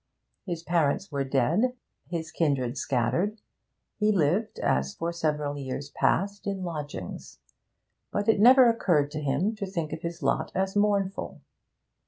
His 0.47 0.63
parents 0.63 1.11
were 1.11 1.23
dead, 1.23 1.75
his 2.07 2.31
kindred 2.31 2.75
scattered, 2.75 3.39
he 3.99 4.11
lived, 4.11 4.57
as 4.57 4.95
for 4.95 5.13
several 5.13 5.59
years 5.59 5.91
past, 5.91 6.47
in 6.47 6.63
lodgings. 6.63 7.37
But 8.09 8.27
it 8.27 8.39
never 8.39 8.67
occurred 8.67 9.11
to 9.11 9.21
him 9.21 9.53
to 9.57 9.67
think 9.67 9.93
of 9.93 10.01
his 10.01 10.23
lot 10.23 10.51
as 10.55 10.75
mournful. 10.75 11.41